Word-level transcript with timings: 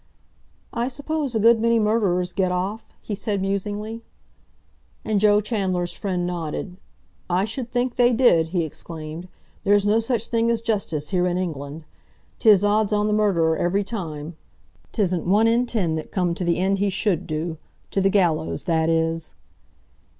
"I 0.73 0.87
suppose 0.87 1.35
a 1.35 1.39
good 1.39 1.59
many 1.59 1.77
murderers 1.77 2.33
get 2.33 2.51
off?" 2.51 2.89
he 3.01 3.13
said 3.13 3.39
musingly. 3.39 4.01
And 5.05 5.19
Joe 5.19 5.41
Chandler's 5.41 5.93
friend 5.93 6.25
nodded. 6.25 6.77
"I 7.29 7.45
should 7.45 7.71
think 7.71 7.97
they 7.97 8.11
did!" 8.11 8.47
he 8.47 8.63
exclaimed. 8.63 9.27
"There's 9.63 9.85
no 9.85 9.99
such 9.99 10.29
thing 10.29 10.49
as 10.49 10.63
justice 10.63 11.11
here 11.11 11.27
in 11.27 11.37
England. 11.37 11.85
'Tis 12.39 12.63
odds 12.63 12.91
on 12.91 13.05
the 13.05 13.13
murderer 13.13 13.55
every 13.57 13.83
time. 13.83 14.35
'Tisn't 14.91 15.25
one 15.27 15.45
in 15.45 15.67
ten 15.67 15.93
that 15.93 16.11
come 16.11 16.33
to 16.33 16.43
the 16.43 16.57
end 16.57 16.79
he 16.79 16.89
should 16.89 17.27
do—to 17.27 18.01
the 18.01 18.09
gallows, 18.09 18.63
that 18.63 18.89
is." 18.89 19.35